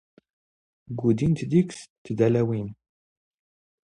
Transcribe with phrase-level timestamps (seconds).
[0.97, 2.67] ⴳⴳⵓⴷⵉⵏⵜ ⴷⵉⴳⵙ ⵜⴷⴰⵍⴰⵡⵉⵏ.